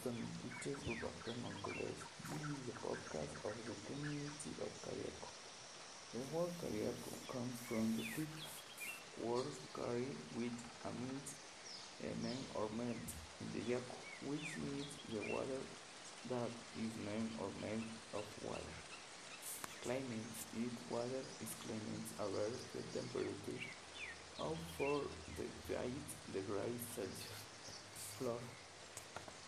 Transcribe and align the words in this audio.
afternoon, 0.00 0.32
teachers. 0.40 0.80
Afternoon, 0.80 1.56
college. 1.60 2.00
This 2.32 2.40
is 2.40 2.60
the 2.64 2.76
podcast 2.80 3.36
of 3.44 3.52
the 3.68 3.76
community 3.84 4.52
of 4.64 4.72
Cariaco. 4.80 5.28
The 6.16 6.20
word 6.32 6.52
Cariaco 6.56 7.12
comes 7.28 7.52
from 7.68 7.84
the 8.00 8.08
Greek 8.16 8.32
word 9.20 9.52
cari, 9.76 10.08
which 10.40 10.56
means 10.96 11.28
a 12.00 12.12
man 12.24 12.40
or 12.56 12.72
melt 12.80 13.08
in 13.44 13.46
the 13.52 13.60
yaku, 13.68 13.96
which 14.24 14.48
means 14.64 14.88
the 15.12 15.20
water 15.36 15.60
that 16.32 16.48
is 16.80 16.92
made 17.04 17.28
or 17.36 17.52
made 17.60 17.84
of 18.16 18.24
water. 18.40 18.76
Climate 19.84 20.32
is 20.64 20.72
water 20.88 21.24
is 21.44 21.52
climate 21.60 22.08
average 22.16 22.64
the 22.72 22.80
temperature 22.96 23.68
of 24.40 24.56
4 24.80 25.02
degrees 25.36 26.88
Celsius. 26.96 27.36
Floor. 28.16 28.40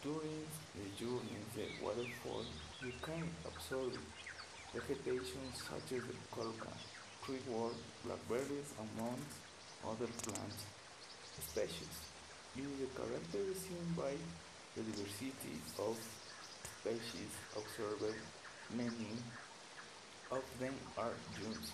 During 0.00 0.46
the 0.78 0.86
journey 0.96 1.42
the 1.56 1.66
waterfall, 1.82 2.44
you 2.80 2.92
can 3.02 3.26
observe 3.44 3.98
vegetation 4.72 5.42
such 5.52 5.98
as 5.98 6.02
the 6.06 6.14
colca, 6.30 6.70
treework, 7.24 7.74
blackberries, 8.04 8.70
among 8.78 9.18
other 9.84 10.06
plant 10.22 10.54
species. 11.48 11.94
It 12.56 12.62
is 12.62 12.88
characterized 12.94 13.96
by 13.96 14.14
the 14.76 14.82
diversity 14.82 15.58
of 15.80 15.98
species 16.80 17.32
observed. 17.56 18.14
Many 18.76 19.18
of 20.30 20.44
them 20.60 20.74
are 20.96 21.14
dunes, 21.34 21.72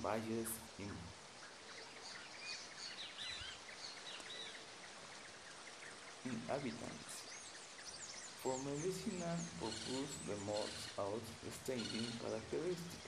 valleys, 0.00 0.48
in 0.78 0.88
inhabitants. 6.24 7.33
For 8.44 8.52
medicinal 8.60 9.40
purposes, 9.58 10.12
the 10.28 10.36
most 10.44 10.92
outstanding 11.00 12.12
characteristic 12.20 13.00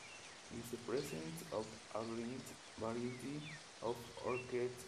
is 0.57 0.65
the 0.71 0.81
presence 0.89 1.45
of 1.53 1.67
a 1.95 2.01
great 2.09 2.49
variety 2.81 3.45
of 3.83 3.97
orchids, 4.25 4.87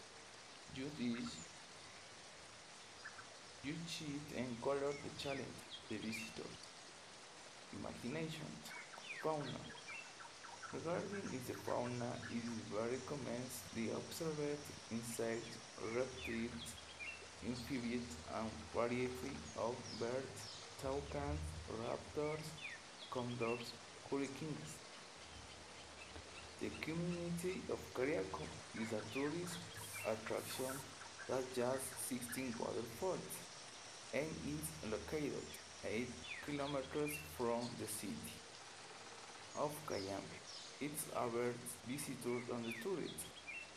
You 3.63 3.75
cheat 3.85 4.25
and 4.35 4.59
color 4.63 4.89
the 4.89 5.11
challenge 5.21 5.61
the 5.87 5.97
visitor. 5.97 6.49
Imagination. 7.77 8.49
Fauna. 9.21 9.61
Regarding 10.73 11.29
the 11.45 11.53
fauna, 11.61 12.09
it 12.33 12.41
is 12.41 12.59
very 12.73 12.97
common 13.05 13.43
the 13.75 13.93
observed 13.93 14.65
insects, 14.89 15.57
reptiles, 15.93 16.78
amphibians, 17.47 18.15
and 18.35 18.49
variety 18.73 19.31
of 19.57 19.75
birds, 19.99 20.39
toucans, 20.81 21.39
raptors, 21.81 22.45
condors, 23.11 23.71
hurricanes. 24.09 24.75
The 26.61 26.69
community 26.81 27.61
of 27.71 27.79
Cariaco 27.93 28.43
is 28.81 28.91
a 28.91 29.01
tourist 29.13 29.57
attraction 30.03 30.75
that 31.29 31.43
just 31.55 31.85
16 32.09 32.53
waterfalls 32.59 33.31
and 34.13 34.27
is 34.47 34.91
located 34.91 35.45
8 35.85 36.07
kilometers 36.45 37.11
from 37.37 37.61
the 37.79 37.87
city 37.87 38.33
of 39.57 39.71
Cayambe. 39.87 40.37
It's 40.81 41.05
average 41.15 41.55
visitors 41.87 42.43
and 42.53 42.65
the 42.65 42.73
tourist 42.83 43.25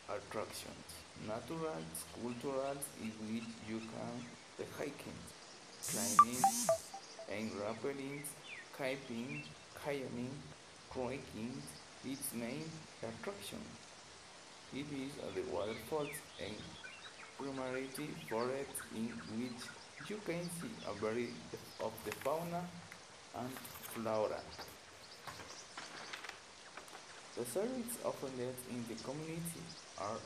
attractions, 0.09 0.87
natural, 1.27 1.81
cultural, 2.21 2.77
in 3.01 3.11
which 3.29 3.49
you 3.69 3.79
can 3.79 4.15
the 4.57 4.65
hiking, 4.77 5.19
climbing 5.87 6.43
and 7.31 7.51
rappelling, 7.59 8.21
camping, 8.77 9.43
kayaking, 9.83 10.33
trekking, 10.91 11.53
its 12.05 12.33
main 12.33 12.65
attraction. 13.01 13.59
It 14.73 14.85
is 14.91 15.13
the 15.35 15.41
waterfalls 15.55 16.09
and 16.43 16.55
primary 17.37 17.87
forest 18.29 18.75
in 18.95 19.07
which 19.37 19.61
you 20.09 20.19
can 20.25 20.43
see 20.59 20.73
a 20.89 20.93
variety 20.93 21.33
of 21.79 21.93
the 22.05 22.11
fauna 22.23 22.61
and 23.37 23.49
flora. 23.93 24.41
The 27.35 27.45
services 27.45 27.97
offered 28.05 28.37
in 28.37 28.85
the 28.87 28.93
community 29.03 29.63
are 29.99 30.21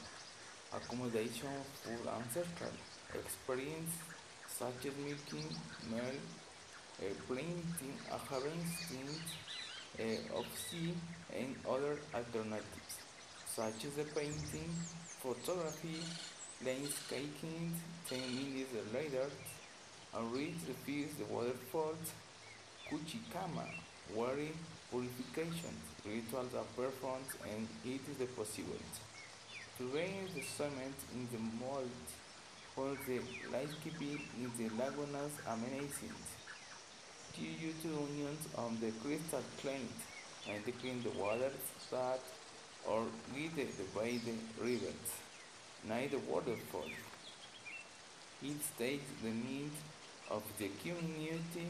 accommodation, 0.76 1.56
food, 1.82 2.04
and 2.06 3.20
experience 3.24 3.94
such 4.48 4.86
as 4.86 4.92
milking, 5.00 5.48
milk, 5.90 6.20
uh, 7.00 7.06
planting, 7.26 7.96
uh, 8.12 8.18
harvesting 8.18 9.08
uh, 10.00 10.38
of 10.38 10.46
sea, 10.58 10.94
and 11.34 11.56
other 11.66 11.98
alternatives 12.14 12.98
such 13.58 13.86
as 13.86 13.94
the 13.96 14.04
painting, 14.14 14.70
photography, 15.24 16.04
landscaping, 16.66 17.74
10 18.10 18.20
minutes 18.36 18.70
later, 18.94 19.30
and 20.14 20.34
reach 20.34 20.60
the 20.68 20.74
fields, 20.86 21.16
the 21.16 21.26
waterfalls, 21.34 22.12
Kuchikama, 22.90 23.66
water 24.14 24.50
purification, 24.92 25.76
rituals 26.06 26.54
are 26.56 26.70
performed, 26.76 27.32
and 27.52 27.68
it 27.86 28.02
is 28.10 28.18
the 28.18 28.26
possibility 28.28 29.02
to 29.78 29.86
raise 29.94 30.34
the 30.34 30.42
cement 30.42 30.98
in 31.14 31.28
the 31.32 31.42
mold 31.64 31.90
for 32.74 32.98
the 33.08 33.20
landscaping 33.52 34.20
in 34.42 34.50
the 34.58 34.70
lagunas 34.76 35.34
amazing 35.54 36.18
due 37.36 37.74
to 37.84 37.88
unions 37.88 38.48
of 38.56 38.80
the 38.82 38.92
crystal 39.04 39.44
cleaned 39.62 40.00
and 40.50 40.64
clean 40.80 41.04
the 41.04 41.14
waters 41.20 41.66
that 41.92 42.20
or 42.88 43.04
guided 43.34 43.70
by 43.94 44.20
the 44.26 44.36
rivers, 44.64 45.08
near 45.88 46.08
the 46.08 46.20
waterfall. 46.20 46.90
It 48.42 48.58
takes 48.78 49.12
the 49.22 49.30
need 49.30 49.72
of 50.32 50.44
the 50.58 50.70
community 50.82 51.68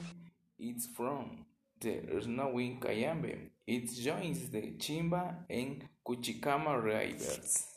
it's 0.59 0.87
from 0.87 1.45
the 1.79 2.01
snowy 2.21 2.77
Cayambe. 2.81 3.49
It 3.65 3.89
joins 3.93 4.49
the 4.49 4.73
Chimba 4.77 5.35
and 5.49 5.87
Cuchicama 6.05 6.81
rivers. 6.81 7.76